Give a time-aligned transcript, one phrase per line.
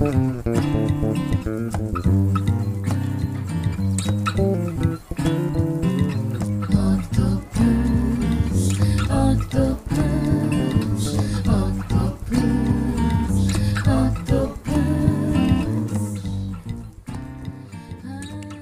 [0.00, 0.59] Mm-hmm.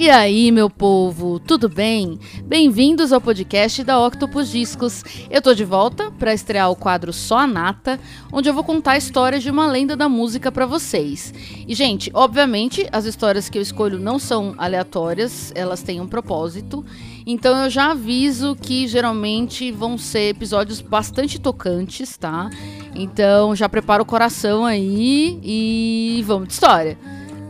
[0.08, 2.18] E aí, meu povo, tudo bem?
[2.42, 5.04] Bem-vindos ao podcast da Octopus Discos.
[5.30, 8.00] Eu tô de volta para estrear o quadro Só a Nata,
[8.32, 11.34] onde eu vou contar a história de uma lenda da música para vocês.
[11.68, 16.82] E, gente, obviamente, as histórias que eu escolho não são aleatórias, elas têm um propósito.
[17.26, 22.48] Então eu já aviso que geralmente vão ser episódios bastante tocantes, tá?
[22.94, 26.96] Então já prepara o coração aí e vamos de história.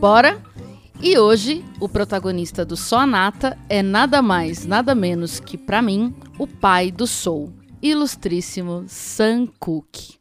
[0.01, 0.48] Bora?
[1.01, 6.13] E hoje, o protagonista do Só Nata é nada mais, nada menos que, para mim,
[6.37, 10.19] o pai do Soul, ilustríssimo Sam Cooke.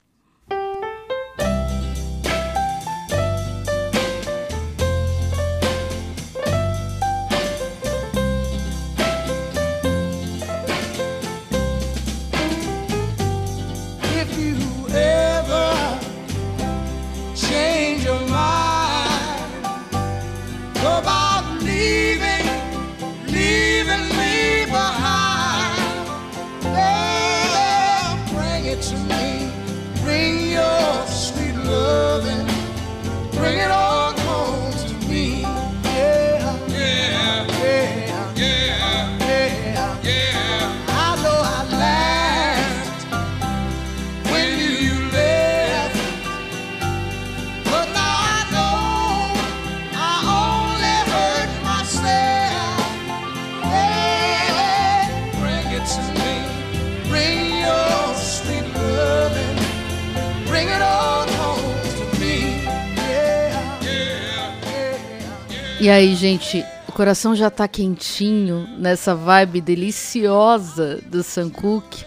[65.87, 72.03] E aí, gente, o coração já tá quentinho nessa vibe deliciosa do Sankook?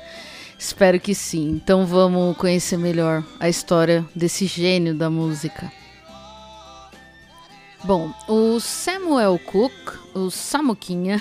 [0.58, 1.48] Espero que sim.
[1.52, 5.72] Então vamos conhecer melhor a história desse gênio da música.
[7.82, 9.72] Bom, o Samuel Cook,
[10.12, 11.18] o Samuquinha,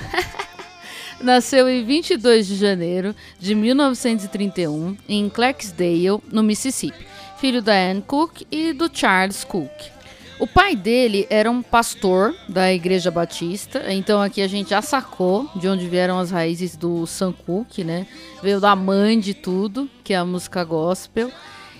[1.24, 8.42] nasceu em 22 de janeiro de 1931 em Clarksdale, no Mississippi, filho da Anne Cook
[8.52, 9.99] e do Charles Cook.
[10.40, 15.52] O pai dele era um pastor da Igreja Batista, então aqui a gente já sacou
[15.58, 18.08] de onde vieram as raízes do Sam Cooke, né?
[18.42, 21.30] Veio da mãe de tudo, que é a música gospel.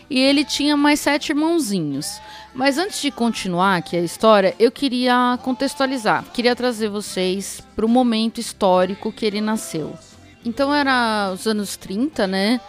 [0.10, 2.20] E ele tinha mais sete irmãozinhos.
[2.54, 7.90] Mas antes de continuar aqui a história, eu queria contextualizar, queria trazer vocês para o
[7.90, 9.98] momento histórico que ele nasceu.
[10.44, 12.60] Então era os anos 30, né?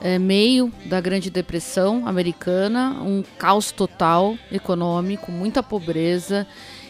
[0.00, 6.46] É, meio da Grande Depressão americana, um caos total econômico, muita pobreza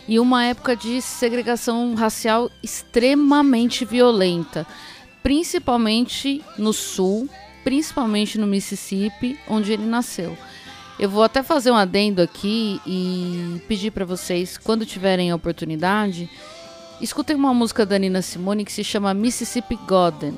[0.06, 4.66] e uma época de segregação racial extremamente violenta,
[5.22, 7.28] principalmente no sul,
[7.62, 10.36] principalmente no Mississippi, onde ele nasceu.
[10.98, 16.28] Eu vou até fazer um adendo aqui e pedir para vocês, quando tiverem a oportunidade,
[17.00, 20.34] escutem uma música da Nina Simone que se chama Mississippi Goddam,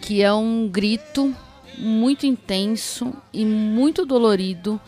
[0.00, 1.34] que é um grito
[1.78, 4.80] muito intenso e muito dolorido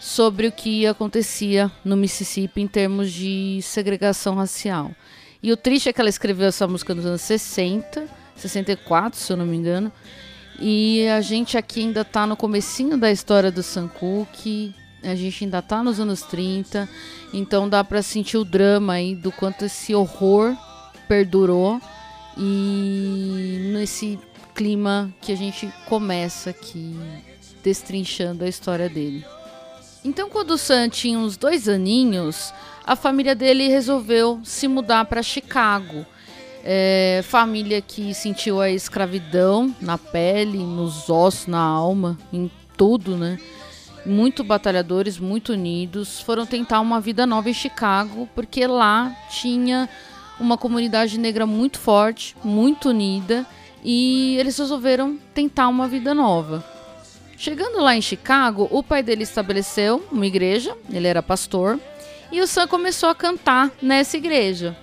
[0.00, 4.92] sobre o que acontecia no Mississippi em termos de segregação racial.
[5.42, 9.36] E o triste é que ela escreveu essa música nos anos 60, 64, se eu
[9.36, 9.92] não me engano.
[10.60, 15.44] E a gente aqui ainda está no comecinho da história do Sam Cooke, a gente
[15.44, 16.88] ainda está nos anos 30,
[17.32, 20.56] então dá para sentir o drama aí do quanto esse horror
[21.06, 21.80] perdurou
[22.36, 24.18] e nesse
[24.58, 26.98] clima que a gente começa aqui
[27.62, 29.24] destrinchando a história dele.
[30.04, 32.52] Então, quando o Sam tinha uns dois aninhos,
[32.84, 36.04] a família dele resolveu se mudar para Chicago.
[36.64, 43.38] É, família que sentiu a escravidão na pele, nos ossos, na alma, em tudo, né?
[44.04, 49.88] Muito batalhadores, muito unidos, foram tentar uma vida nova em Chicago, porque lá tinha
[50.40, 53.46] uma comunidade negra muito forte, muito unida
[53.84, 56.64] e eles resolveram tentar uma vida nova.
[57.36, 61.78] Chegando lá em Chicago, o pai dele estabeleceu uma igreja, ele era pastor,
[62.32, 64.76] e o Sam começou a cantar nessa igreja.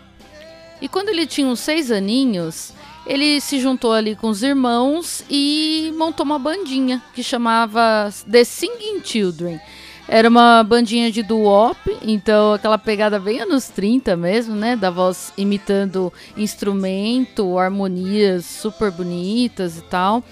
[0.81, 2.74] E quando ele tinha uns seis aninhos,
[3.06, 9.01] ele se juntou ali com os irmãos e montou uma bandinha que chamava The Singing
[9.03, 9.59] Children.
[10.07, 14.75] Era uma bandinha de doo-wop, então aquela pegada bem anos 30 mesmo, né?
[14.75, 20.24] Da voz imitando instrumento, harmonias super bonitas e tal.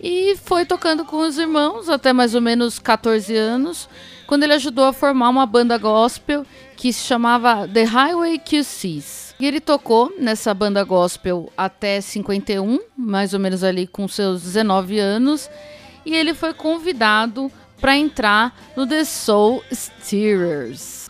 [0.00, 3.88] E foi tocando com os irmãos até mais ou menos 14 anos,
[4.28, 9.34] quando ele ajudou a formar uma banda gospel que se chamava The Highway QCs.
[9.40, 15.00] E ele tocou nessa banda gospel até 51, mais ou menos ali com seus 19
[15.00, 15.50] anos,
[16.06, 17.50] e ele foi convidado
[17.80, 21.08] para entrar no The Soul Steerers.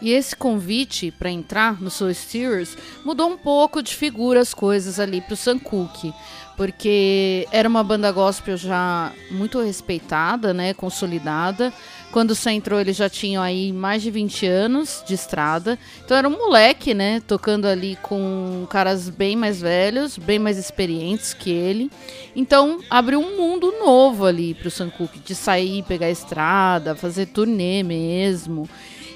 [0.00, 5.00] E esse convite para entrar no Soul Steerers mudou um pouco de figura as coisas
[5.00, 6.14] ali para o Sam Cooke,
[6.56, 11.72] porque era uma banda gospel já muito respeitada, né, consolidada.
[12.10, 15.78] Quando você entrou, ele já tinha aí mais de 20 anos de estrada.
[16.02, 21.34] Então era um moleque, né, tocando ali com caras bem mais velhos, bem mais experientes
[21.34, 21.90] que ele.
[22.34, 27.26] Então abriu um mundo novo ali pro Sam Cooke, de sair, pegar a estrada, fazer
[27.26, 28.68] turnê mesmo.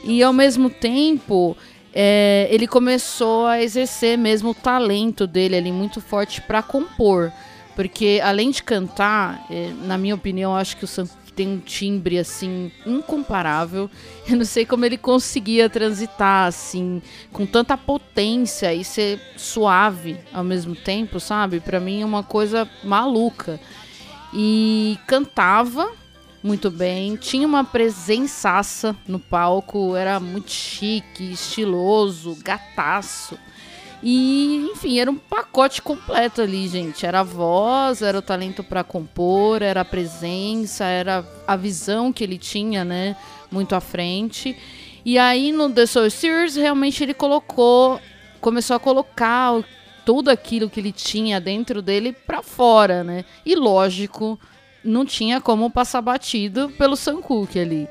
[0.04, 1.56] E ao mesmo tempo,
[1.94, 7.32] é, ele começou a exercer mesmo o talento dele ali muito forte para compor.
[7.74, 12.18] Porque além de cantar, é, na minha opinião, acho que o Sam tem um timbre
[12.18, 13.90] assim incomparável.
[14.28, 17.02] Eu não sei como ele conseguia transitar assim
[17.32, 21.60] com tanta potência e ser suave ao mesmo tempo, sabe?
[21.60, 23.60] Para mim é uma coisa maluca.
[24.34, 25.92] E cantava
[26.42, 27.16] muito bem.
[27.16, 33.38] Tinha uma presençaça no palco, era muito chique, estiloso, gataço.
[34.02, 37.06] E, enfim, era um pacote completo ali, gente.
[37.06, 42.24] Era a voz, era o talento para compor, era a presença, era a visão que
[42.24, 43.16] ele tinha, né?
[43.50, 44.56] Muito à frente.
[45.04, 48.00] E aí no The Soul Series, realmente ele colocou,
[48.40, 49.62] começou a colocar
[50.04, 53.24] tudo aquilo que ele tinha dentro dele para fora, né?
[53.46, 54.38] E lógico,
[54.84, 57.88] não tinha como passar batido pelo Sam Cooke ali.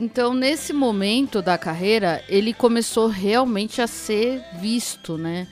[0.00, 5.46] Então, nesse momento da carreira, ele começou realmente a ser visto, né?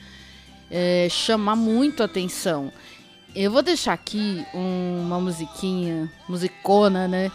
[0.71, 2.73] É, chamar muito atenção.
[3.35, 7.31] Eu vou deixar aqui um, uma musiquinha, musicona, né?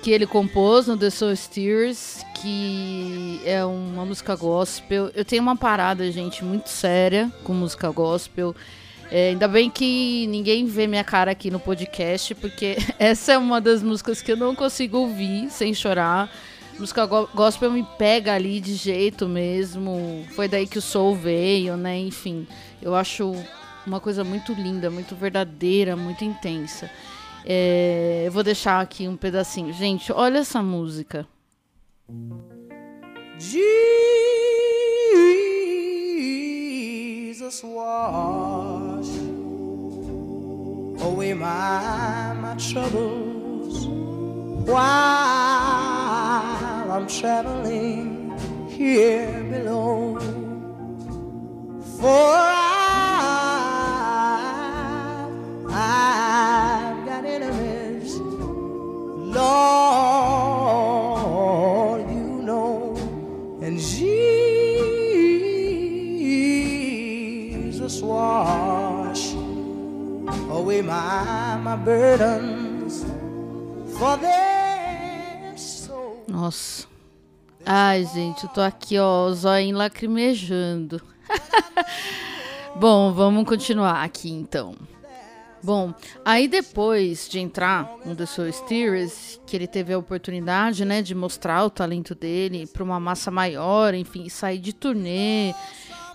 [0.00, 5.10] Que ele compôs no The Soul Steers, que é uma música gospel.
[5.12, 8.54] Eu tenho uma parada, gente, muito séria com música gospel.
[9.10, 13.60] É, ainda bem que ninguém vê minha cara aqui no podcast, porque essa é uma
[13.60, 16.30] das músicas que eu não consigo ouvir sem chorar.
[16.78, 20.24] música gospel me pega ali de jeito mesmo.
[20.34, 21.98] Foi daí que o soul veio, né?
[21.98, 22.46] Enfim,
[22.82, 23.34] eu acho
[23.86, 26.90] uma coisa muito linda, muito verdadeira, muito intensa.
[27.44, 29.72] É, eu vou deixar aqui um pedacinho.
[29.72, 31.26] Gente, olha essa música.
[37.44, 39.10] Jesus wash
[41.04, 43.86] away my, my troubles
[44.66, 44.80] while
[46.90, 48.32] I'm traveling
[48.70, 50.43] here below.
[76.44, 76.86] Nossa.
[77.64, 81.00] Ai, gente, eu tô aqui, ó, o zóio lacrimejando.
[82.76, 84.74] Bom, vamos continuar aqui então.
[85.62, 91.00] Bom, aí depois de entrar no The Soul Steers, que ele teve a oportunidade, né,
[91.00, 95.54] de mostrar o talento dele para uma massa maior, enfim, sair de turnê.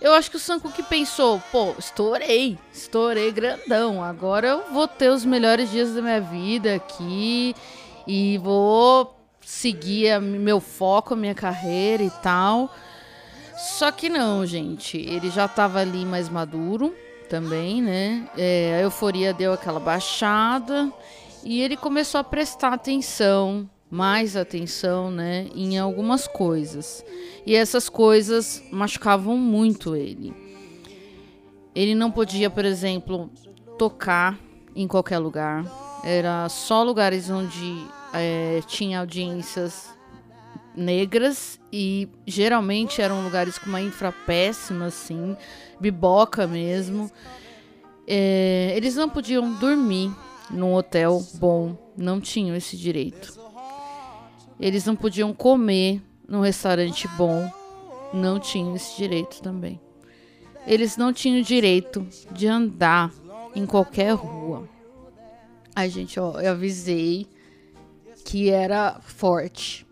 [0.00, 4.00] Eu acho que o Sanko que pensou, pô, estourei, estourei grandão.
[4.00, 7.52] Agora eu vou ter os melhores dias da minha vida aqui
[8.06, 9.19] e vou
[9.50, 12.72] seguir a, meu foco, minha carreira e tal.
[13.56, 14.96] Só que não, gente.
[14.96, 16.94] Ele já estava ali mais maduro
[17.28, 18.28] também, né?
[18.38, 20.90] É, a euforia deu aquela baixada
[21.42, 27.04] e ele começou a prestar atenção, mais atenção, né, em algumas coisas.
[27.44, 30.32] E essas coisas machucavam muito ele.
[31.74, 33.30] Ele não podia, por exemplo,
[33.76, 34.38] tocar
[34.76, 35.64] em qualquer lugar.
[36.04, 39.90] Era só lugares onde é, tinha audiências
[40.74, 45.36] negras e geralmente eram lugares com uma infra péssima, assim,
[45.80, 47.10] biboca mesmo.
[48.06, 50.10] É, eles não podiam dormir
[50.50, 53.38] num hotel bom, não tinham esse direito.
[54.58, 57.50] Eles não podiam comer num restaurante bom,
[58.12, 59.80] não tinham esse direito também.
[60.66, 63.12] Eles não tinham direito de andar
[63.54, 64.68] em qualquer rua.
[65.74, 67.26] Ai, gente, ó, eu avisei
[68.24, 69.86] que era forte.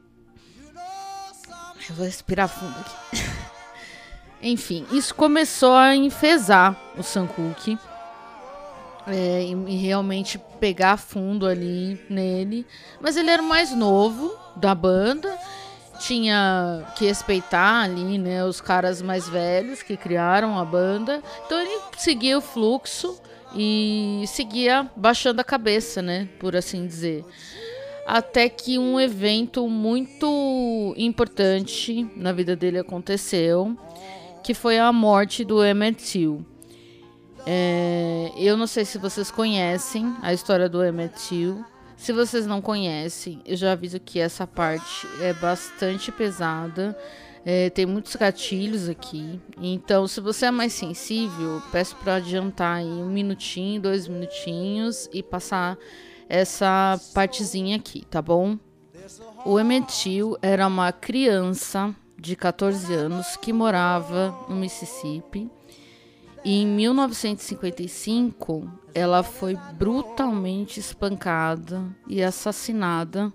[1.88, 3.22] Eu vou respirar fundo aqui.
[4.42, 7.78] Enfim, isso começou a enfesar o Sankuki.
[9.06, 12.66] é, e, e realmente pegar fundo ali nele.
[13.00, 15.36] Mas ele era o mais novo da banda
[15.98, 21.22] tinha que respeitar ali, né, os caras mais velhos que criaram a banda.
[21.44, 23.20] Então ele seguia o fluxo
[23.54, 27.24] e seguia baixando a cabeça, né, por assim dizer.
[28.10, 33.76] Até que um evento muito importante na vida dele aconteceu,
[34.42, 36.42] que foi a morte do Emmett Till.
[37.44, 41.62] É, eu não sei se vocês conhecem a história do Emmett Till.
[41.98, 46.96] Se vocês não conhecem, eu já aviso que essa parte é bastante pesada.
[47.44, 49.38] É, tem muitos gatilhos aqui.
[49.60, 55.22] Então, se você é mais sensível, peço para adiantar aí um minutinho, dois minutinhos e
[55.22, 55.76] passar
[56.28, 58.58] essa partezinha aqui, tá bom?
[59.44, 65.50] O Emetil era uma criança de 14 anos que morava no Mississippi
[66.44, 73.32] e em 1955, ela foi brutalmente espancada e assassinada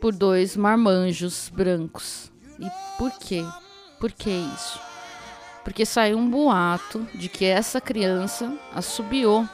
[0.00, 2.32] por dois marmanjos brancos.
[2.58, 2.66] E
[2.98, 3.44] por quê?
[3.98, 4.80] Por que isso?
[5.62, 9.48] Porque saiu um boato de que essa criança assobiou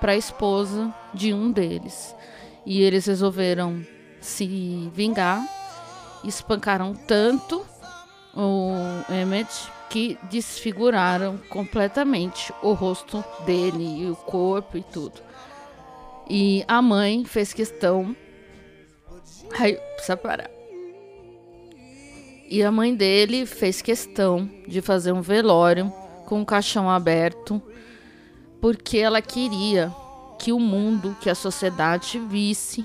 [0.00, 2.14] para a esposa de um deles.
[2.64, 3.84] E eles resolveram
[4.20, 5.42] se vingar,
[6.24, 7.64] espancaram tanto
[8.34, 8.72] o
[9.12, 9.50] Emmett
[9.90, 15.20] que desfiguraram completamente o rosto dele e o corpo e tudo.
[16.30, 18.16] E a mãe fez questão.
[19.58, 20.50] Ai, precisa parar.
[22.48, 25.92] E a mãe dele fez questão de fazer um velório
[26.26, 27.60] com o caixão aberto,
[28.60, 29.92] porque ela queria
[30.42, 32.84] que o mundo, que a sociedade visse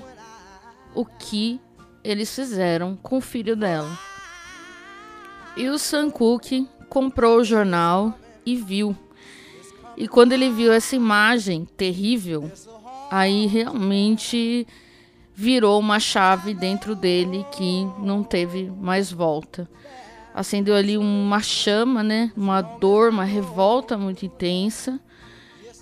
[0.94, 1.60] o que
[2.04, 3.98] eles fizeram com o filho dela.
[5.56, 8.96] E o Sam Cooke comprou o jornal e viu.
[9.96, 12.48] E quando ele viu essa imagem terrível,
[13.10, 14.64] aí realmente
[15.34, 19.68] virou uma chave dentro dele que não teve mais volta.
[20.32, 22.30] Acendeu ali uma chama, né?
[22.36, 25.00] Uma dor, uma revolta muito intensa.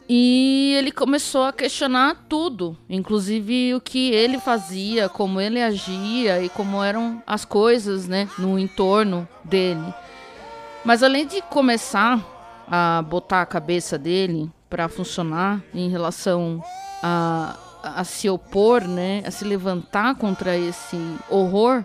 [0.09, 6.49] E ele começou a questionar tudo, inclusive o que ele fazia, como ele agia e
[6.49, 9.93] como eram as coisas, né, no entorno dele.
[10.85, 12.25] Mas além de começar
[12.71, 16.63] a botar a cabeça dele para funcionar em relação
[17.03, 20.97] a, a se opor, né, a se levantar contra esse
[21.29, 21.85] horror,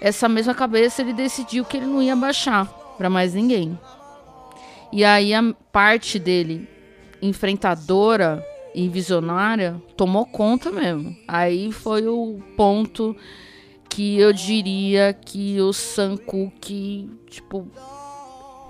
[0.00, 3.78] essa mesma cabeça ele decidiu que ele não ia baixar para mais ninguém.
[4.90, 6.73] E aí a parte dele
[7.26, 11.16] enfrentadora e visionária tomou conta mesmo.
[11.26, 13.16] Aí foi o ponto
[13.88, 16.16] que eu diria que o Sam
[17.28, 17.66] tipo,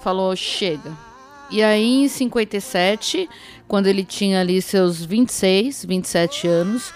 [0.00, 0.96] falou chega.
[1.50, 3.28] E aí em 57,
[3.66, 6.92] quando ele tinha ali seus 26, 27 anos,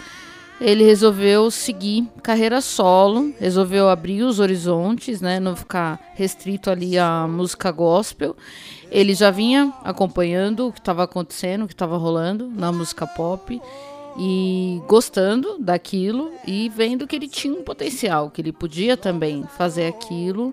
[0.61, 7.27] ele resolveu seguir carreira solo, resolveu abrir os horizontes, né, não ficar restrito ali à
[7.29, 8.37] música gospel.
[8.91, 13.61] Ele já vinha acompanhando o que estava acontecendo, o que estava rolando na música pop
[14.19, 19.87] e gostando daquilo e vendo que ele tinha um potencial, que ele podia também fazer
[19.87, 20.53] aquilo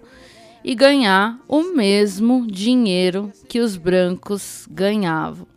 [0.63, 5.54] e ganhar o mesmo dinheiro que os brancos ganhavam.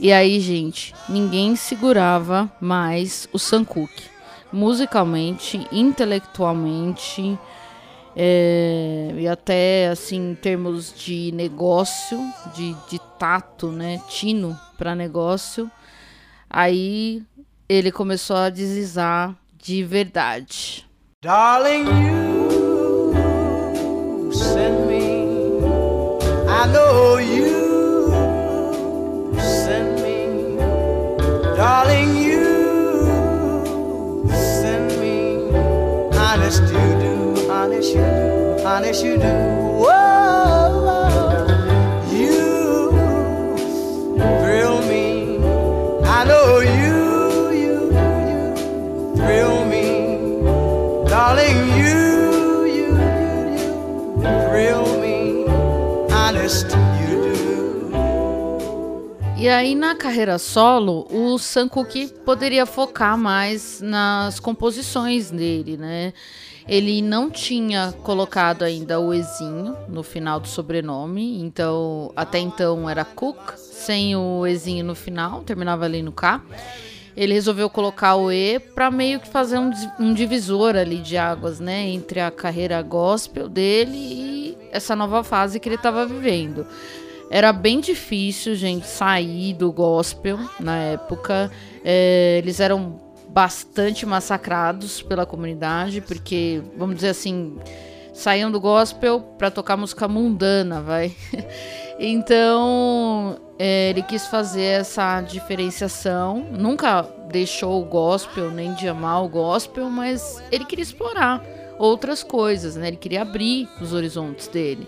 [0.00, 4.04] E aí, gente, ninguém segurava mais o Cooke.
[4.52, 7.38] Musicalmente, intelectualmente,
[8.16, 12.18] é, e até assim em termos de negócio,
[12.54, 15.70] de, de tato, né, tino para negócio,
[16.52, 17.22] Aí
[17.68, 20.84] ele começou a deslizar de verdade.
[21.22, 22.19] Darling, you
[31.82, 32.44] Darling, you
[34.28, 35.48] send me.
[36.12, 39.59] Honest you do, honest you do, honest you do.
[59.40, 61.66] E aí na carreira solo, o Sam
[62.26, 66.12] poderia focar mais nas composições dele, né?
[66.68, 73.02] Ele não tinha colocado ainda o Ezinho no final do sobrenome, então até então era
[73.02, 76.42] Cook, sem o Ezinho no final, terminava ali no K.
[77.16, 81.58] Ele resolveu colocar o E para meio que fazer um, um divisor ali de águas,
[81.58, 86.66] né, entre a carreira gospel dele e essa nova fase que ele estava vivendo.
[87.30, 91.48] Era bem difícil, gente, sair do gospel na época.
[91.84, 97.56] É, eles eram bastante massacrados pela comunidade, porque, vamos dizer assim,
[98.12, 101.14] saíam do gospel para tocar música mundana, vai.
[102.00, 106.44] então, é, ele quis fazer essa diferenciação.
[106.50, 111.40] Nunca deixou o gospel, nem de amar o gospel, mas ele queria explorar
[111.78, 112.88] outras coisas, né?
[112.88, 114.86] Ele queria abrir os horizontes dele.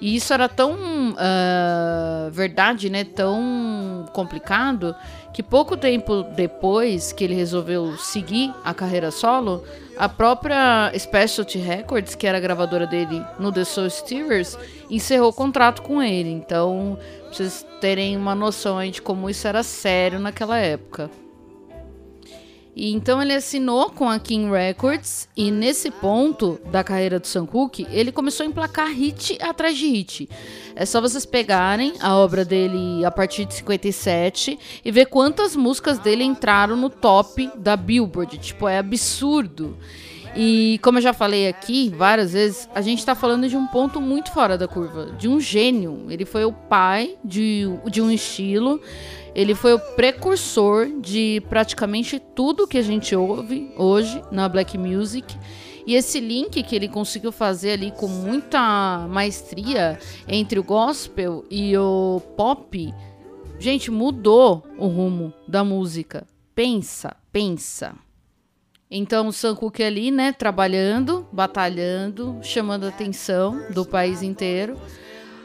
[0.00, 0.72] E isso era tão
[1.12, 3.04] uh, verdade, né?
[3.04, 4.94] Tão complicado
[5.32, 9.64] que pouco tempo depois que ele resolveu seguir a carreira solo,
[9.98, 14.58] a própria Specialty Records, que era a gravadora dele no The Soul Steerers,
[14.90, 16.30] encerrou o contrato com ele.
[16.30, 21.10] Então, pra vocês terem uma noção de como isso era sério naquela época.
[22.76, 27.46] E então ele assinou com a King Records e nesse ponto da carreira do Sam
[27.46, 30.28] Cooke, ele começou a emplacar hit atrás de hit.
[30.74, 35.98] É só vocês pegarem a obra dele a partir de 57 e ver quantas músicas
[35.98, 38.36] dele entraram no top da Billboard.
[38.36, 39.78] Tipo, é absurdo.
[40.36, 44.00] E como eu já falei aqui várias vezes, a gente está falando de um ponto
[44.00, 46.06] muito fora da curva, de um gênio.
[46.10, 48.80] Ele foi o pai de, de um estilo
[49.36, 55.38] ele foi o precursor de praticamente tudo que a gente ouve hoje na black music.
[55.86, 61.76] E esse link que ele conseguiu fazer ali com muita maestria entre o gospel e
[61.76, 62.94] o pop,
[63.58, 66.26] gente, mudou o rumo da música.
[66.54, 68.05] Pensa, pensa.
[68.90, 74.76] Então o Sam Cooke ali, né, trabalhando, batalhando, chamando a atenção do país inteiro.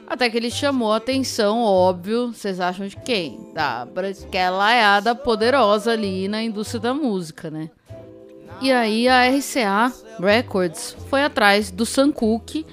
[0.08, 3.52] Até que ele chamou a atenção, óbvio, vocês acham de quem?
[3.54, 7.70] Da branquelaiada poderosa ali na indústria da música, né?
[8.62, 12.66] E aí a RCA Records foi atrás do Sam Cooke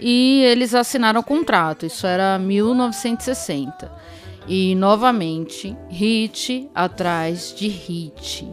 [0.00, 1.86] e eles assinaram o contrato.
[1.86, 3.90] Isso era 1960.
[4.48, 8.46] E novamente, hit atrás de hit.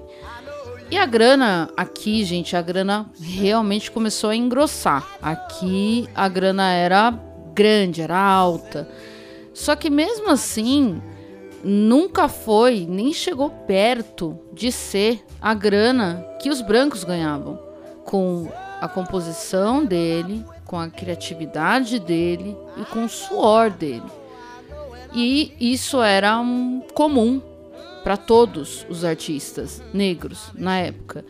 [0.90, 5.06] E a grana aqui, gente, a grana realmente começou a engrossar.
[5.22, 7.12] Aqui a grana era
[7.54, 8.88] grande, era alta.
[9.54, 11.02] Só que mesmo assim,
[11.62, 17.60] nunca foi, nem chegou perto de ser a grana que os brancos ganhavam
[18.06, 24.10] com a composição dele, com a criatividade dele e com o suor dele.
[25.14, 27.42] E isso era um comum
[28.08, 31.26] para todos os artistas negros na época.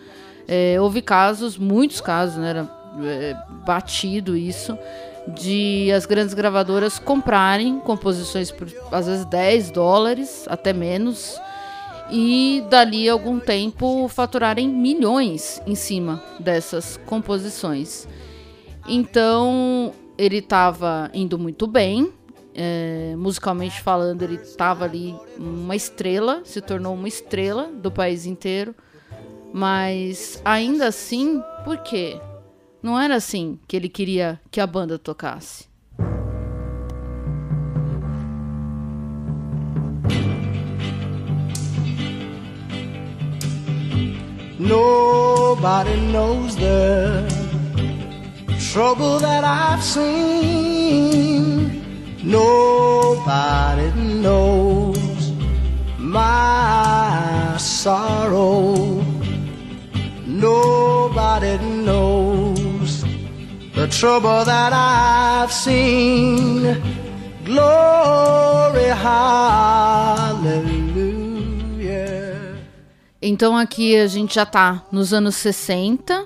[0.48, 2.70] É, houve casos, muitos casos, né, era
[3.04, 3.36] é,
[3.66, 4.78] batido isso,
[5.28, 11.42] de as grandes gravadoras comprarem composições por às vezes 10 dólares, até menos,
[12.12, 18.08] e dali algum tempo faturarem milhões em cima dessas composições.
[18.88, 22.14] Então ele estava indo muito bem,
[22.58, 28.74] é, musicalmente falando, ele estava ali uma estrela, se tornou uma estrela do país inteiro,
[29.54, 32.20] mas ainda assim, por quê?
[32.82, 35.68] Não era assim que ele queria que a banda tocasse.
[44.60, 47.28] Nobody knows the
[48.74, 51.67] trouble that I've seen.
[52.24, 55.32] Nobody knows
[55.98, 59.04] my sorrow.
[60.26, 63.04] Nobody knows
[63.76, 66.82] the trouble that I've seen.
[67.46, 70.58] Glory, hallelujah.
[73.22, 76.26] Então aqui a gente já tá nos anos 60,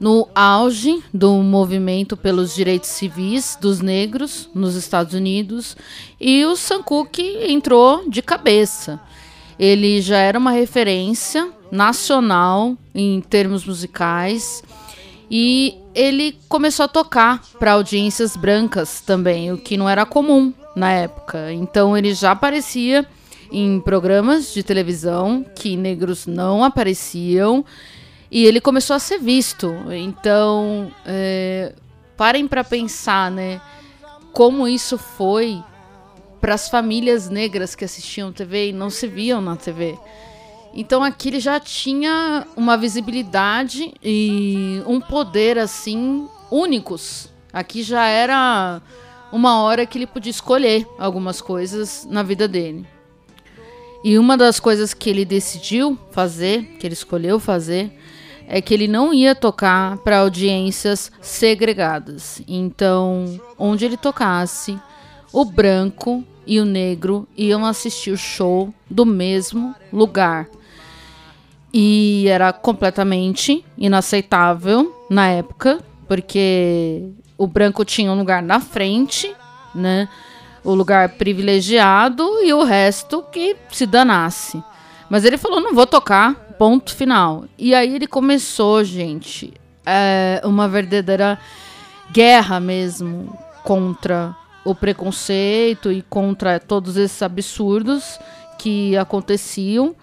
[0.00, 5.76] no auge do movimento pelos direitos civis dos negros nos Estados Unidos,
[6.20, 9.00] e o Sam Cooke entrou de cabeça.
[9.58, 14.62] Ele já era uma referência nacional em termos musicais
[15.30, 20.92] e ele começou a tocar para audiências brancas também, o que não era comum na
[20.92, 21.52] época.
[21.52, 23.04] Então ele já aparecia
[23.50, 27.64] em programas de televisão que negros não apareciam
[28.30, 29.74] e ele começou a ser visto.
[29.92, 31.74] Então, é,
[32.16, 33.60] parem para pensar, né?
[34.32, 35.62] Como isso foi
[36.40, 39.98] para as famílias negras que assistiam TV e não se viam na TV.
[40.74, 47.28] Então aqui ele já tinha uma visibilidade e um poder assim únicos.
[47.52, 48.80] Aqui já era
[49.32, 52.86] uma hora que ele podia escolher algumas coisas na vida dele.
[54.04, 57.90] E uma das coisas que ele decidiu fazer, que ele escolheu fazer,
[58.48, 62.40] é que ele não ia tocar para audiências segregadas.
[62.48, 64.78] Então, onde ele tocasse,
[65.30, 70.48] o branco e o negro iam assistir o show do mesmo lugar.
[71.72, 79.30] E era completamente inaceitável na época, porque o branco tinha um lugar na frente,
[79.74, 80.08] né?
[80.64, 84.62] O lugar privilegiado e o resto que se danasse.
[85.10, 87.44] Mas ele falou: não vou tocar, ponto final.
[87.56, 89.54] E aí ele começou, gente,
[89.86, 91.38] é, uma verdadeira
[92.12, 98.18] guerra mesmo contra o preconceito e contra todos esses absurdos
[98.58, 99.94] que aconteciam.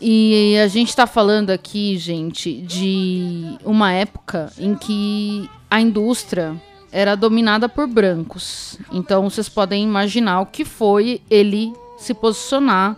[0.00, 6.54] E a gente está falando aqui, gente, de uma época em que a indústria
[6.92, 8.78] era dominada por brancos.
[8.92, 12.96] Então vocês podem imaginar o que foi ele se posicionar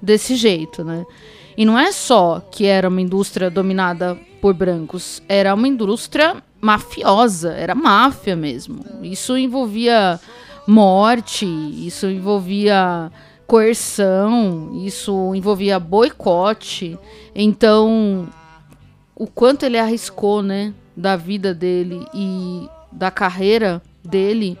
[0.00, 1.04] desse jeito, né?
[1.56, 7.52] E não é só que era uma indústria dominada por brancos, era uma indústria mafiosa,
[7.52, 8.84] era máfia mesmo.
[9.02, 10.18] Isso envolvia
[10.66, 13.10] morte, isso envolvia
[13.46, 16.98] coerção, isso envolvia boicote.
[17.34, 18.28] Então,
[19.14, 24.58] o quanto ele arriscou, né, da vida dele e da carreira dele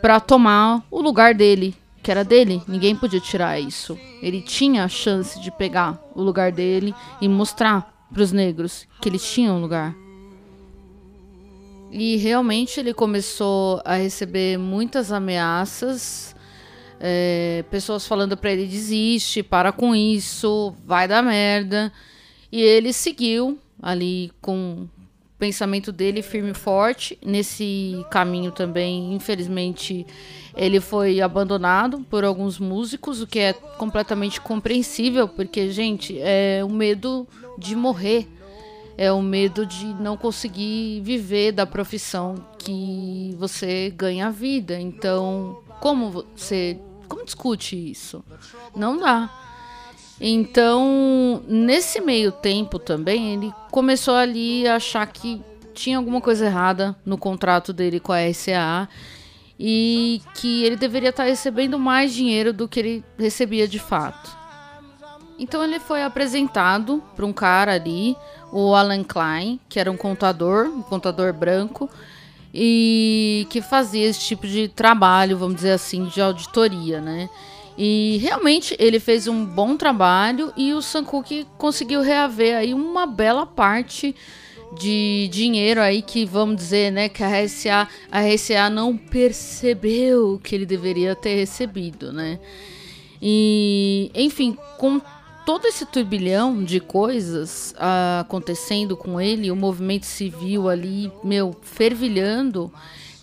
[0.00, 3.98] para tomar o lugar dele, que era dele, ninguém podia tirar isso.
[4.20, 9.08] Ele tinha a chance de pegar o lugar dele e mostrar para os negros que
[9.08, 9.94] eles tinham lugar.
[11.90, 16.34] E realmente ele começou a receber muitas ameaças,
[16.98, 21.92] é, pessoas falando para ele desiste, para com isso, vai dar merda.
[22.50, 24.88] E ele seguiu ali com
[25.42, 29.12] pensamento dele firme e forte nesse caminho também.
[29.12, 30.06] Infelizmente,
[30.56, 36.68] ele foi abandonado por alguns músicos, o que é completamente compreensível, porque gente, é o
[36.68, 37.26] medo
[37.58, 38.28] de morrer
[38.96, 44.78] é o medo de não conseguir viver da profissão que você ganha a vida.
[44.78, 46.78] Então, como você
[47.08, 48.22] como discute isso?
[48.76, 49.41] Não dá.
[50.24, 55.42] Então, nesse meio tempo também, ele começou ali a achar que
[55.74, 58.88] tinha alguma coisa errada no contrato dele com a RCA
[59.58, 64.30] e que ele deveria estar recebendo mais dinheiro do que ele recebia de fato.
[65.40, 68.16] Então ele foi apresentado para um cara ali,
[68.52, 71.90] o Alan Klein, que era um contador, um contador branco,
[72.54, 77.28] e que fazia esse tipo de trabalho, vamos dizer assim, de auditoria, né?
[77.76, 83.46] E realmente ele fez um bom trabalho e o Sankook conseguiu reaver aí uma bela
[83.46, 84.14] parte
[84.78, 90.54] de dinheiro aí que vamos dizer, né, que a RCA, a RCA não percebeu que
[90.54, 92.38] ele deveria ter recebido, né?
[93.20, 95.00] E, enfim, com
[95.44, 102.72] todo esse turbilhão de coisas uh, acontecendo com ele, o movimento civil ali, meu, fervilhando,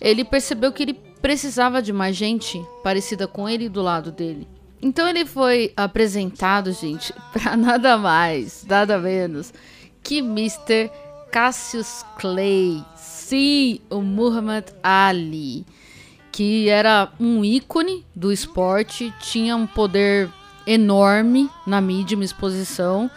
[0.00, 4.46] ele percebeu que ele precisava de mais gente parecida com ele do lado dele.
[4.82, 9.52] Então ele foi apresentado, gente, para nada mais, nada menos
[10.02, 10.90] que Mr.
[11.30, 12.82] Cassius Clay.
[12.96, 15.64] Sim, o Muhammad Ali,
[16.32, 20.28] que era um ícone do esporte, tinha um poder
[20.66, 23.10] enorme na mídia, uma exposição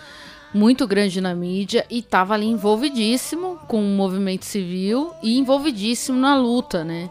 [0.54, 6.38] muito grande na mídia e estava ali envolvidíssimo com o movimento civil e envolvidíssimo na
[6.38, 7.10] luta, né?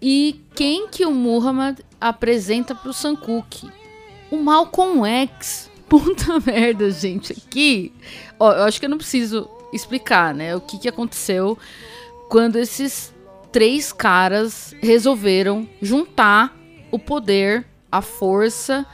[0.00, 3.68] E quem que o Muhammad apresenta para o Sankook?
[4.30, 5.70] O Malcolm X.
[5.88, 7.32] Puta merda, gente.
[7.32, 7.92] Aqui,
[8.38, 10.54] ó, eu acho que eu não preciso explicar, né?
[10.54, 11.58] O que, que aconteceu
[12.28, 13.12] quando esses
[13.50, 16.56] três caras resolveram juntar
[16.90, 18.86] o poder, a força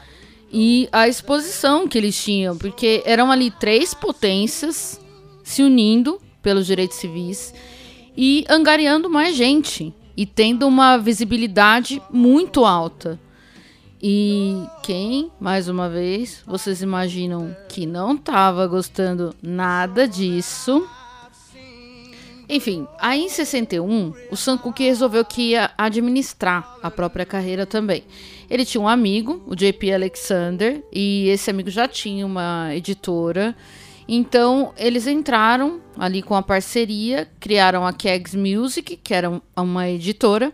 [0.50, 4.98] e a exposição que eles tinham, porque eram ali três potências
[5.44, 7.52] se unindo pelos direitos civis
[8.16, 13.20] e angariando mais gente e tendo uma visibilidade muito alta.
[14.02, 20.86] E quem, mais uma vez, vocês imaginam que não estava gostando nada disso?
[22.48, 28.04] Enfim, aí em 61, o Sankook resolveu que ia administrar a própria carreira também.
[28.48, 33.56] Ele tinha um amigo, o JP Alexander, e esse amigo já tinha uma editora.
[34.08, 40.52] Então, eles entraram ali com a parceria, criaram a Kegs Music, que era uma editora,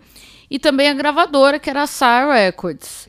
[0.51, 3.09] e também a gravadora, que era a Sire Records.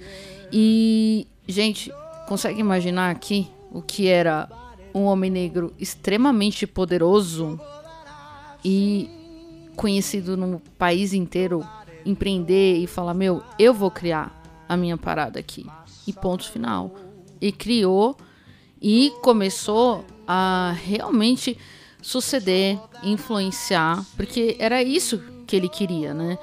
[0.52, 1.92] E, gente,
[2.28, 4.50] consegue imaginar aqui o que era
[4.94, 7.60] um homem negro extremamente poderoso
[8.64, 9.10] e
[9.76, 11.68] conhecido no país inteiro
[12.06, 15.66] empreender e falar: Meu, eu vou criar a minha parada aqui.
[16.06, 16.94] E ponto final.
[17.42, 18.16] E criou
[18.82, 21.58] e começou a realmente
[22.02, 26.38] suceder, influenciar, porque era isso que ele queria, né?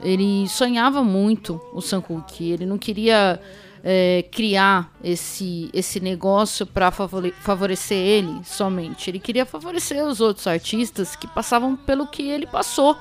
[0.00, 2.42] Ele sonhava muito o Sankook.
[2.42, 3.40] Ele não queria
[3.84, 9.10] é, criar esse, esse negócio para favorecer ele somente.
[9.10, 12.96] Ele queria favorecer os outros artistas que passavam pelo que ele passou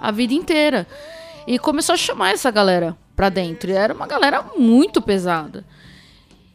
[0.00, 0.86] a vida inteira.
[1.46, 3.70] E começou a chamar essa galera pra dentro.
[3.70, 5.64] E era uma galera muito pesada.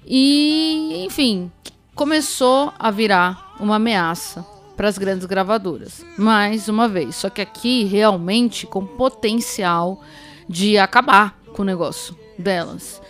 [0.06, 1.52] E, enfim,
[1.98, 4.46] começou a virar uma ameaça
[4.78, 6.06] para as grandes gravadoras.
[6.16, 10.00] Mais uma vez, só que aqui realmente com potencial
[10.48, 13.02] de acabar com o negócio delas.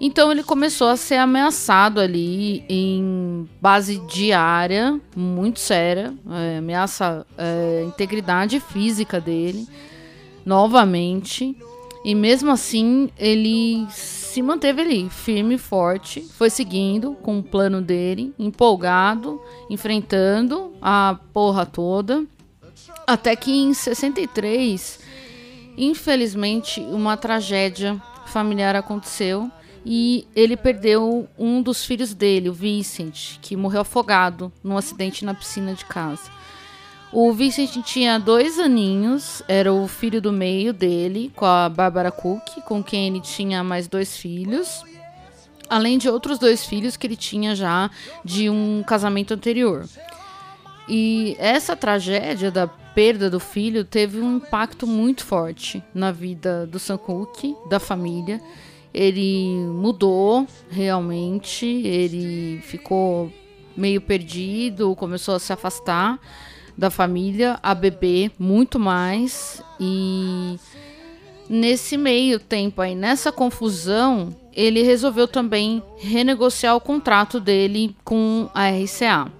[0.00, 7.84] Então ele começou a ser ameaçado ali em base diária, muito séria, é, ameaça é,
[7.86, 9.68] integridade física dele,
[10.44, 11.56] novamente.
[12.04, 13.86] E mesmo assim, ele
[14.36, 21.18] se manteve ali, firme e forte, foi seguindo com o plano dele, empolgado, enfrentando a
[21.32, 22.22] porra toda.
[23.06, 25.00] Até que em 63,
[25.78, 29.50] infelizmente, uma tragédia familiar aconteceu
[29.86, 35.32] e ele perdeu um dos filhos dele, o Vincent, que morreu afogado num acidente na
[35.32, 36.30] piscina de casa.
[37.12, 42.60] O Vincent tinha dois aninhos, era o filho do meio dele, com a Barbara Cook,
[42.66, 44.82] com quem ele tinha mais dois filhos,
[45.68, 47.90] além de outros dois filhos que ele tinha já
[48.24, 49.86] de um casamento anterior.
[50.88, 56.78] E essa tragédia da perda do filho teve um impacto muito forte na vida do
[56.78, 58.40] Sam Cooke, da família.
[58.92, 63.32] Ele mudou realmente, ele ficou
[63.76, 66.18] meio perdido, começou a se afastar
[66.76, 70.58] da família a beber muito mais e
[71.48, 78.68] nesse meio tempo aí, nessa confusão, ele resolveu também renegociar o contrato dele com a
[78.68, 79.30] RCA.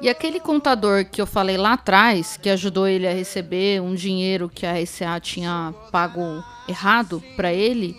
[0.00, 4.48] E aquele contador que eu falei lá atrás, que ajudou ele a receber um dinheiro
[4.48, 7.96] que a RCA tinha pago errado para ele,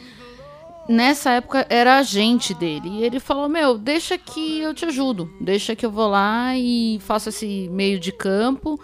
[0.89, 2.89] nessa época era agente dele.
[2.89, 5.31] E ele falou: Meu, deixa que eu te ajudo.
[5.39, 8.79] Deixa que eu vou lá e faço esse meio de campo.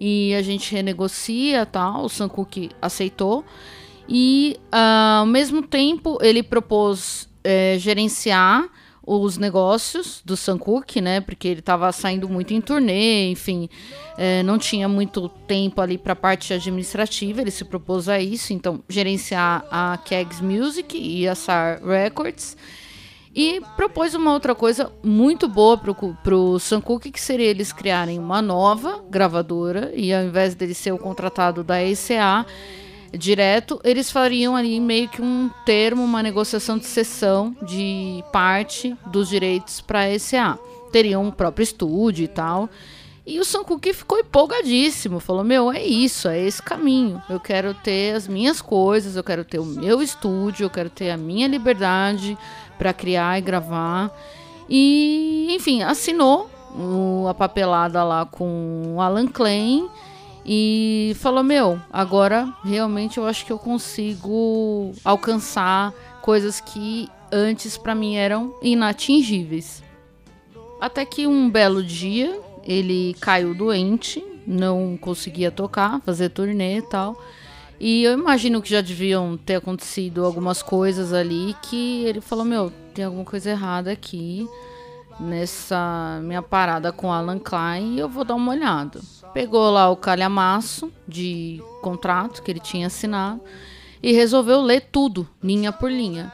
[0.00, 2.04] E a gente renegocia tal.
[2.04, 3.44] O Sankook aceitou.
[4.08, 8.68] E uh, ao mesmo tempo ele propôs é, gerenciar
[9.18, 11.20] os negócios do Sankook, né?
[11.20, 13.68] Porque ele estava saindo muito em turnê, enfim,
[14.16, 17.40] é, não tinha muito tempo ali para a parte administrativa.
[17.40, 22.56] Ele se propôs a isso, então gerenciar a Kegs Music e a SAR Records.
[23.34, 28.42] E propôs uma outra coisa muito boa para o Sankook, que seria eles criarem uma
[28.42, 32.44] nova gravadora e ao invés dele ser o contratado da ECA,
[33.12, 39.28] direto, eles fariam ali meio que um termo, uma negociação de cessão de parte dos
[39.28, 40.58] direitos para a SA.
[40.92, 42.68] Teriam um próprio estúdio e tal.
[43.26, 47.22] E o Sam ficou empolgadíssimo, falou: Meu, é isso, é esse caminho.
[47.28, 51.10] Eu quero ter as minhas coisas, eu quero ter o meu estúdio, eu quero ter
[51.10, 52.36] a minha liberdade
[52.78, 54.10] para criar e gravar.
[54.68, 56.50] E, enfim, assinou
[57.28, 59.88] a papelada lá com o Alan Klein
[60.44, 67.94] e falou: Meu, agora realmente eu acho que eu consigo alcançar coisas que antes para
[67.94, 69.82] mim eram inatingíveis.
[70.80, 77.22] Até que um belo dia ele caiu doente, não conseguia tocar, fazer turnê e tal.
[77.78, 82.72] E eu imagino que já deviam ter acontecido algumas coisas ali que ele falou: Meu,
[82.94, 84.46] tem alguma coisa errada aqui
[85.20, 89.00] nessa minha parada com Alan Klein e eu vou dar uma olhada.
[89.34, 93.40] Pegou lá o calhamaço de contrato que ele tinha assinado
[94.02, 96.32] e resolveu ler tudo, linha por linha.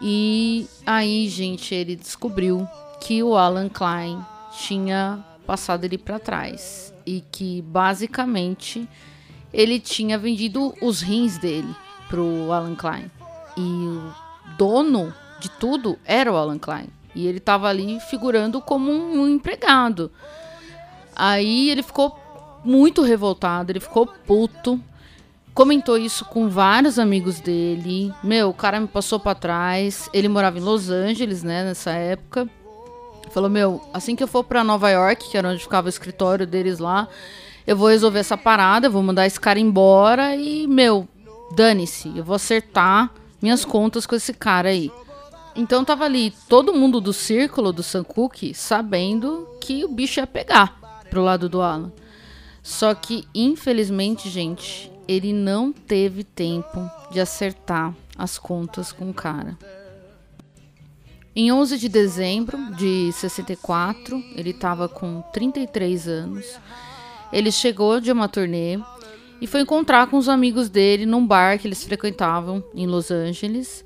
[0.00, 2.66] E aí, gente, ele descobriu
[3.00, 4.18] que o Alan Klein
[4.52, 8.88] tinha passado ele para trás e que basicamente
[9.52, 11.74] ele tinha vendido os rins dele
[12.08, 13.10] pro Alan Klein.
[13.56, 14.12] E o
[14.58, 16.88] dono de tudo era o Alan Klein.
[17.16, 20.12] E ele estava ali figurando como um, empregado.
[21.16, 22.14] Aí ele ficou
[22.62, 24.78] muito revoltado, ele ficou puto.
[25.54, 28.12] Comentou isso com vários amigos dele.
[28.22, 30.10] Meu, o cara me passou para trás.
[30.12, 32.46] Ele morava em Los Angeles, né, nessa época.
[33.30, 36.46] Falou: Meu, assim que eu for para Nova York, que era onde ficava o escritório
[36.46, 37.08] deles lá,
[37.66, 41.08] eu vou resolver essa parada, vou mandar esse cara embora e, meu,
[41.54, 44.92] dane-se, eu vou acertar minhas contas com esse cara aí.
[45.56, 51.00] Então tava ali todo mundo do círculo do Sankook sabendo que o bicho ia pegar
[51.08, 51.90] pro lado do Alan.
[52.62, 59.56] Só que, infelizmente, gente, ele não teve tempo de acertar as contas com o cara.
[61.34, 66.58] Em 11 de dezembro de 64, ele estava com 33 anos.
[67.32, 68.78] Ele chegou de uma turnê
[69.40, 73.84] e foi encontrar com os amigos dele num bar que eles frequentavam em Los Angeles.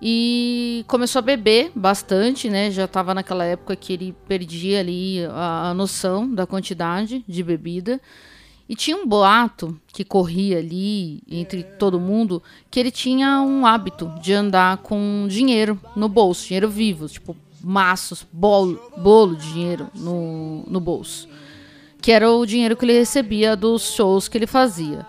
[0.00, 2.70] E começou a beber bastante, né?
[2.70, 8.00] Já estava naquela época que ele perdia ali a, a noção da quantidade de bebida.
[8.68, 14.12] E tinha um boato que corria ali entre todo mundo que ele tinha um hábito
[14.20, 20.64] de andar com dinheiro no bolso, dinheiro vivo, tipo maços, bolo, bolo de dinheiro no,
[20.66, 21.28] no bolso.
[22.02, 25.06] Que era o dinheiro que ele recebia dos shows que ele fazia.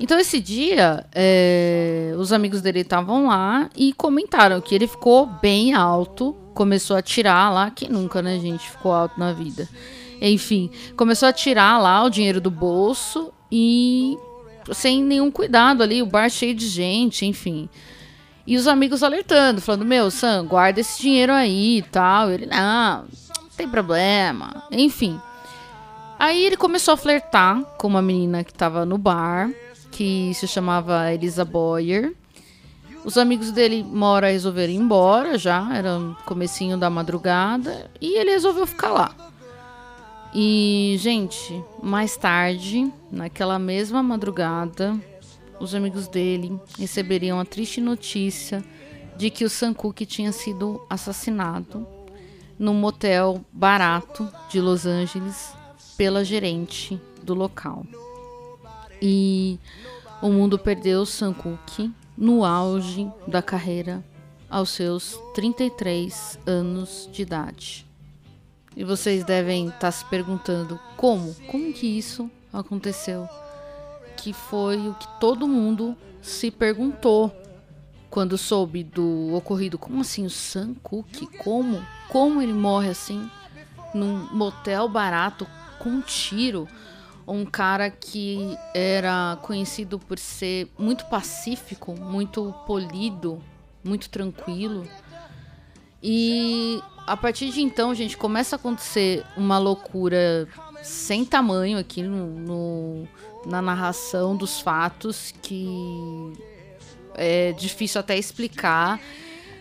[0.00, 5.74] Então esse dia, é, os amigos dele estavam lá e comentaram que ele ficou bem
[5.74, 9.68] alto, começou a tirar lá, que nunca, né, gente, ficou alto na vida.
[10.20, 14.16] Enfim, começou a tirar lá o dinheiro do bolso e
[14.72, 17.68] sem nenhum cuidado ali, o bar cheio de gente, enfim.
[18.46, 22.30] E os amigos alertando, falando: Meu, Sam, guarda esse dinheiro aí e tal.
[22.30, 24.64] Ele, não, não tem problema.
[24.70, 25.20] Enfim.
[26.18, 29.50] Aí ele começou a flertar com uma menina que tava no bar,
[29.98, 32.14] que se chamava Elisa Boyer.
[33.04, 38.30] Os amigos dele, uma hora, resolveram ir embora já, era comecinho da madrugada, e ele
[38.30, 39.12] resolveu ficar lá.
[40.32, 44.96] E, gente, mais tarde, naquela mesma madrugada,
[45.58, 48.64] os amigos dele receberiam a triste notícia
[49.16, 51.84] de que o Sankook tinha sido assassinado
[52.56, 55.52] num motel barato de Los Angeles
[55.96, 57.84] pela gerente do local.
[59.00, 59.58] E
[60.20, 64.04] o mundo perdeu Sankook no auge da carreira
[64.50, 67.86] aos seus 33 anos de idade.
[68.76, 71.34] E vocês devem estar tá se perguntando como?
[71.46, 73.28] Como que isso aconteceu?
[74.16, 77.32] Que foi o que todo mundo se perguntou
[78.10, 79.78] quando soube do ocorrido.
[79.78, 81.26] Como assim o Sam Cooke?
[81.38, 81.84] Como?
[82.08, 83.30] Como ele morre assim?
[83.94, 85.46] Num motel barato
[85.78, 86.68] com um tiro?
[87.28, 93.42] Um cara que era conhecido por ser muito pacífico, muito polido,
[93.84, 94.88] muito tranquilo.
[96.02, 100.48] E a partir de então, gente, começa a acontecer uma loucura
[100.82, 103.08] sem tamanho aqui no, no,
[103.44, 106.32] na narração dos fatos que
[107.14, 109.00] é difícil até explicar,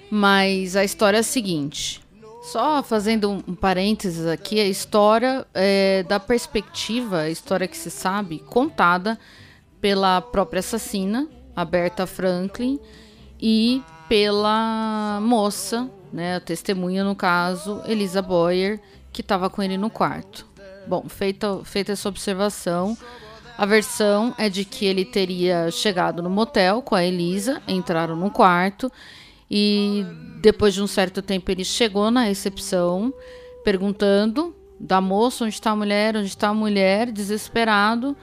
[0.10, 2.07] mas a história é a seguinte.
[2.48, 8.40] Só fazendo um parênteses aqui, a história é da perspectiva, a história que se sabe,
[8.40, 9.20] contada
[9.82, 12.80] pela própria assassina, a Berta Franklin,
[13.38, 18.80] e pela moça né, a testemunha no caso, Elisa Boyer,
[19.12, 20.48] que estava com ele no quarto.
[20.88, 22.98] Bom, feita, feita essa observação,
[23.58, 28.32] a versão é de que ele teria chegado no motel com a Elisa, entraram no
[28.32, 28.90] quarto
[29.52, 30.06] e
[30.42, 33.14] depois de um certo tempo ele chegou na recepção
[33.64, 38.16] perguntando da moça onde está a mulher, onde está a mulher, desesperado.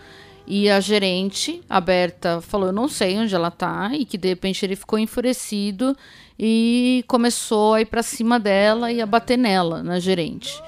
[0.47, 3.91] E a gerente, a Berta, falou: Eu não sei onde ela tá.
[3.95, 5.97] E que de repente ele ficou enfurecido
[6.39, 10.63] e começou a ir para cima dela e a bater nela, na gerente.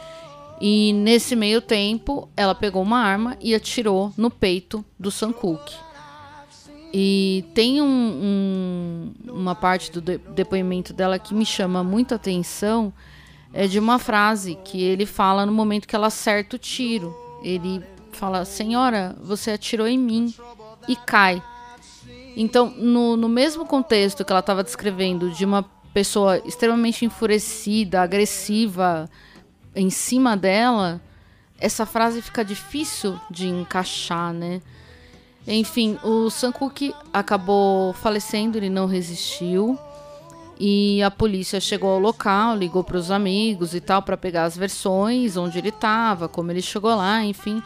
[0.61, 5.75] E nesse meio tempo, ela pegou uma arma e atirou no peito do Sankook.
[6.93, 12.93] E tem um, um, uma parte do de depoimento dela que me chama muita atenção,
[13.53, 17.15] é de uma frase que ele fala no momento que ela acerta o tiro.
[17.43, 20.35] Ele fala: Senhora, você atirou em mim.
[20.89, 21.43] E cai.
[22.37, 29.09] Então, no, no mesmo contexto que ela estava descrevendo de uma pessoa extremamente enfurecida, agressiva
[29.75, 31.01] em cima dela,
[31.59, 34.61] essa frase fica difícil de encaixar, né?
[35.47, 39.79] Enfim, o Sankook acabou falecendo, ele não resistiu.
[40.59, 44.57] E a polícia chegou ao local, ligou para os amigos e tal para pegar as
[44.57, 47.63] versões, onde ele estava, como ele chegou lá, enfim.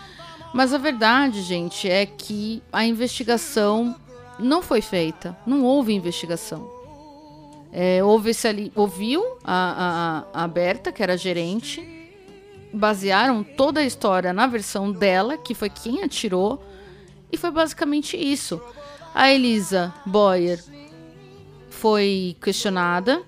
[0.52, 3.94] Mas a verdade, gente, é que a investigação
[4.38, 5.36] não foi feita.
[5.46, 6.68] Não houve investigação.
[7.72, 11.80] É, houve esse ali, ouviu a, a, a Berta, que era gerente,
[12.72, 16.60] basearam toda a história na versão dela, que foi quem atirou,
[17.33, 18.60] e foi basicamente isso.
[19.14, 20.62] A Elisa Boyer
[21.68, 23.22] foi questionada,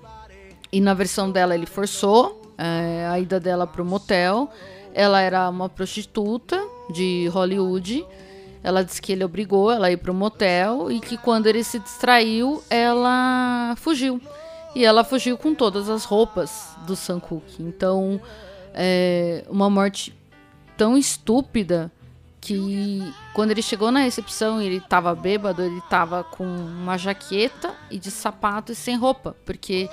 [0.70, 4.50] e na versão dela ele forçou é, a ida dela para o motel.
[4.94, 8.06] Ela era uma prostituta de Hollywood
[8.62, 11.64] ela disse que ele obrigou ela a ir para o motel e que quando ele
[11.64, 14.20] se distraiu, ela fugiu.
[14.74, 17.60] E ela fugiu com todas as roupas do Sankook.
[17.60, 18.20] Então,
[18.72, 20.16] é uma morte
[20.76, 21.90] tão estúpida
[22.42, 23.00] que
[23.32, 28.10] quando ele chegou na recepção ele estava bêbado, ele estava com uma jaqueta e de
[28.10, 29.88] sapato e sem roupa, porque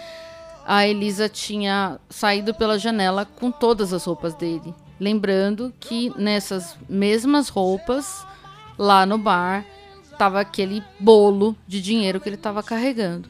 [0.65, 4.73] a Elisa tinha saído pela janela com todas as roupas dele.
[4.99, 8.25] Lembrando que nessas mesmas roupas
[8.77, 9.63] lá no bar
[10.17, 13.29] tava aquele bolo de dinheiro que ele estava carregando.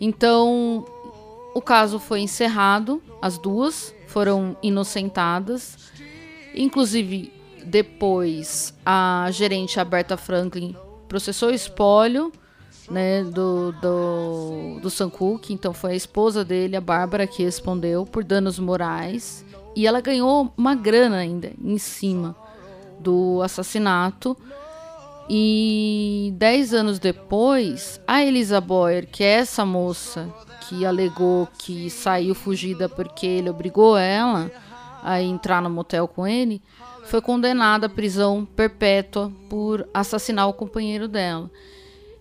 [0.00, 0.84] Então,
[1.52, 5.90] o caso foi encerrado, as duas foram inocentadas.
[6.54, 7.35] Inclusive,
[7.66, 10.76] depois, a gerente Alberta Franklin
[11.08, 12.32] processou o espólio
[12.90, 15.52] né, do, do, do Sam Cooke.
[15.52, 19.44] Então, foi a esposa dele, a Bárbara, que respondeu por danos morais.
[19.74, 22.34] E ela ganhou uma grana ainda em cima
[23.00, 24.36] do assassinato.
[25.28, 30.32] E dez anos depois, a Elisa Boyer, que é essa moça
[30.68, 34.50] que alegou que saiu fugida porque ele obrigou ela
[35.02, 36.60] a entrar no motel com ele,
[37.06, 41.50] foi condenada à prisão perpétua por assassinar o companheiro dela.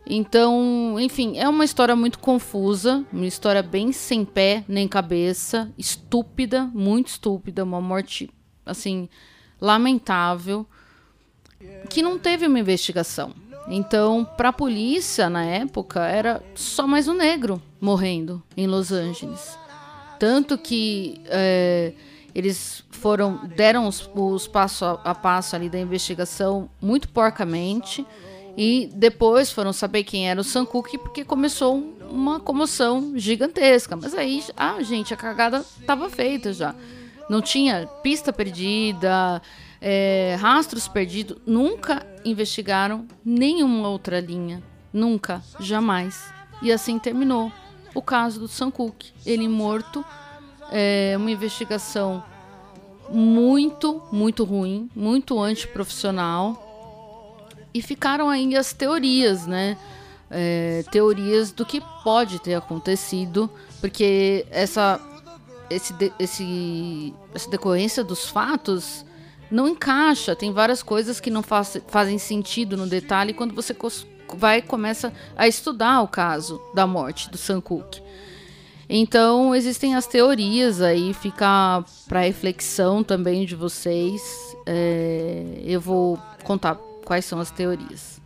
[0.07, 6.69] Então, enfim, é uma história muito confusa, uma história bem sem pé nem cabeça, estúpida,
[6.73, 8.29] muito estúpida, uma morte
[8.63, 9.09] assim
[9.59, 10.65] lamentável
[11.89, 13.33] que não teve uma investigação.
[13.67, 19.57] Então, para a polícia na época era só mais um negro morrendo em Los Angeles,
[20.19, 21.93] tanto que é,
[22.35, 28.05] eles foram deram os, os passo a, a passo ali da investigação muito porcamente
[28.57, 31.77] e depois foram saber quem era o Sam porque começou
[32.09, 33.95] uma comoção gigantesca.
[33.95, 36.73] Mas aí, ah, gente, a cagada estava feita já.
[37.29, 39.41] Não tinha pista perdida,
[39.81, 44.63] é, rastros perdidos, nunca investigaram nenhuma outra linha.
[44.93, 46.31] Nunca, jamais.
[46.61, 47.51] E assim terminou
[47.93, 48.71] o caso do Sam.
[49.25, 50.05] Ele morto,
[50.71, 52.23] é, uma investigação
[53.09, 56.61] muito, muito ruim, muito antiprofissional.
[57.73, 59.77] E ficaram aí as teorias, né?
[60.29, 63.49] É, teorias do que pode ter acontecido,
[63.79, 64.99] porque essa,
[65.69, 69.05] esse, esse, essa decorrência dos fatos
[69.51, 70.35] não encaixa.
[70.35, 73.75] Tem várias coisas que não faz, fazem sentido no detalhe quando você
[74.35, 78.01] vai começa a estudar o caso da morte do Sam Cooke.
[78.89, 84.21] Então existem as teorias aí, fica para reflexão também de vocês.
[84.65, 88.21] É, eu vou contar quais são as teorias.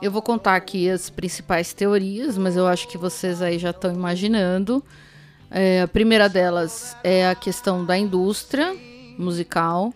[0.00, 3.92] Eu vou contar aqui as principais teorias, mas eu acho que vocês aí já estão
[3.92, 4.82] imaginando.
[5.50, 8.74] É, a primeira delas é a questão da indústria
[9.18, 9.92] musical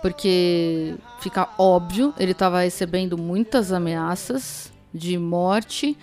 [0.00, 5.96] porque fica óbvio, ele estava recebendo muitas ameaças de morte,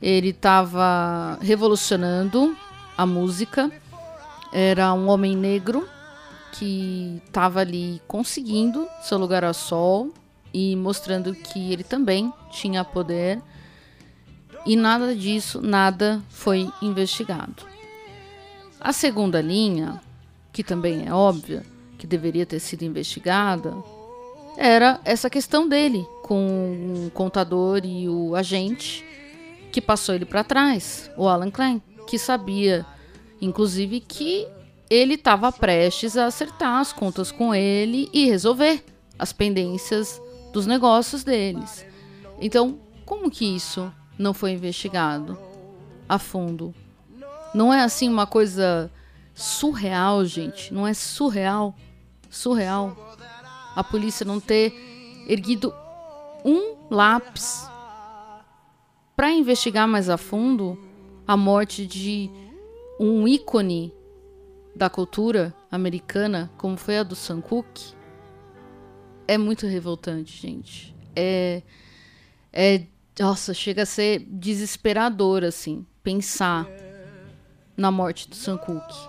[0.00, 2.56] ele estava revolucionando
[3.02, 3.70] a música,
[4.52, 5.88] era um homem negro
[6.52, 10.12] que estava ali conseguindo seu lugar ao sol
[10.52, 13.42] e mostrando que ele também tinha poder.
[14.64, 17.66] E nada disso, nada foi investigado.
[18.80, 20.00] A segunda linha,
[20.52, 21.64] que também é óbvia,
[21.98, 23.74] que deveria ter sido investigada
[24.56, 29.04] era essa questão dele com o contador e o agente
[29.72, 32.86] que passou ele para trás, o Alan Klein, que sabia,
[33.40, 34.46] inclusive, que
[34.90, 38.84] ele estava prestes a acertar as contas com ele e resolver
[39.18, 40.20] as pendências
[40.52, 41.86] dos negócios deles.
[42.40, 45.38] Então, como que isso não foi investigado
[46.08, 46.74] a fundo?
[47.54, 48.90] Não é assim uma coisa
[49.34, 50.72] surreal, gente?
[50.72, 51.74] Não é surreal?
[52.32, 52.96] surreal.
[53.76, 54.74] A polícia não ter
[55.28, 55.72] erguido
[56.44, 57.68] um lápis
[59.14, 60.78] para investigar mais a fundo
[61.32, 62.30] a morte de
[63.00, 63.90] um ícone
[64.76, 67.94] da cultura americana, como foi a do Sam Cooke,
[69.26, 70.94] é muito revoltante, gente.
[71.16, 71.62] É,
[72.52, 72.82] é,
[73.18, 76.68] nossa, chega a ser desesperador assim pensar
[77.78, 79.08] na morte do Sam Cooke.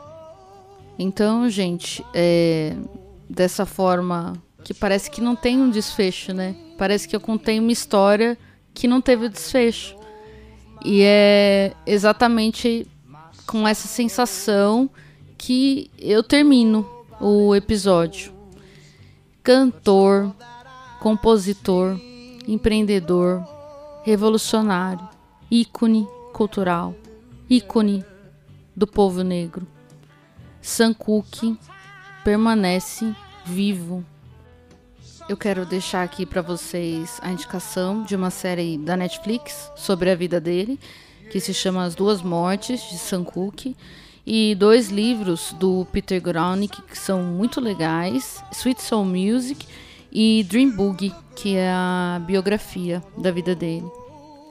[0.98, 2.74] Então, gente, é,
[3.30, 6.56] dessa forma que parece que não tem um desfecho, né?
[6.78, 8.38] Parece que eu contei uma história
[8.74, 10.02] que não teve desfecho.
[10.84, 12.86] E é exatamente
[13.48, 14.90] com essa sensação
[15.38, 16.88] que eu termino
[17.20, 18.34] o episódio.
[19.42, 20.34] Cantor,
[21.00, 22.00] compositor,
[22.48, 23.44] empreendedor,
[24.04, 25.08] revolucionário,
[25.50, 26.96] ícone cultural,
[27.50, 28.04] ícone
[28.76, 29.68] do povo negro.
[30.62, 31.58] Sam Cooke
[32.24, 33.14] permanece
[33.46, 34.04] vivo.
[35.30, 40.16] Eu quero deixar aqui para vocês a indicação de uma série da Netflix sobre a
[40.16, 40.78] vida dele,
[41.32, 43.76] que se chama As Duas Mortes de Sam Cooke,
[44.28, 49.66] e dois livros do Peter Gronick que são muito legais, Sweet Soul Music
[50.12, 54.03] e Dream Boogie, que é a biografia da vida dele.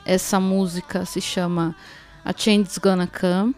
[0.05, 1.75] Essa música se chama
[2.25, 3.55] A Change's Gonna Come.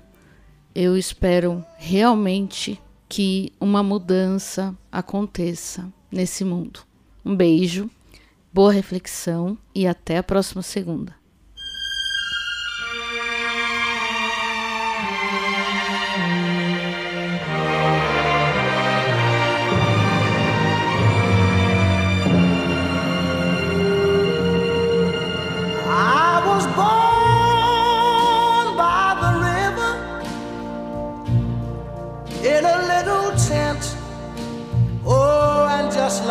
[0.74, 6.80] Eu espero realmente que uma mudança aconteça nesse mundo.
[7.24, 7.90] Um beijo,
[8.52, 11.21] boa reflexão e até a próxima segunda.